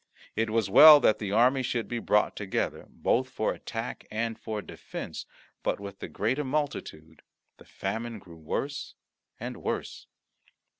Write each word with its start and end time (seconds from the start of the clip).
It 0.35 0.49
was 0.49 0.67
well 0.67 0.99
that 1.01 1.19
the 1.19 1.31
army 1.31 1.61
should 1.61 1.87
be 1.87 1.99
brought 1.99 2.35
together, 2.35 2.87
both 2.89 3.29
for 3.29 3.53
attack 3.53 4.03
and 4.09 4.35
for 4.39 4.59
defence, 4.63 5.27
but 5.61 5.79
with 5.79 5.99
the 5.99 6.07
greater 6.07 6.43
multitude 6.43 7.21
the 7.57 7.65
famine 7.65 8.17
grew 8.17 8.37
worse 8.39 8.95
and 9.39 9.57
worse. 9.57 10.07